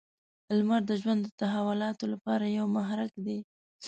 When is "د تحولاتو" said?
1.25-2.05